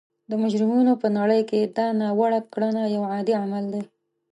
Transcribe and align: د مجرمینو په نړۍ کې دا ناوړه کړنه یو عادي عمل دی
د 0.29 0.31
مجرمینو 0.41 0.93
په 1.01 1.07
نړۍ 1.17 1.41
کې 1.49 1.59
دا 1.77 1.87
ناوړه 2.01 2.39
کړنه 2.53 2.83
یو 2.95 3.03
عادي 3.11 3.33
عمل 3.43 3.65
دی 3.73 3.83